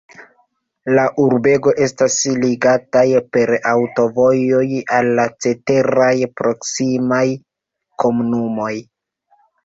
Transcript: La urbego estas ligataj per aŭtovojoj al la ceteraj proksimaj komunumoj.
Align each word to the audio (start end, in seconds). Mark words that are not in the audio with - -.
La 0.99 1.01
urbego 1.23 1.73
estas 1.87 2.15
ligataj 2.43 3.03
per 3.35 3.51
aŭtovojoj 3.71 4.61
al 4.99 5.09
la 5.19 5.25
ceteraj 5.45 6.13
proksimaj 6.41 7.23
komunumoj. 8.05 8.71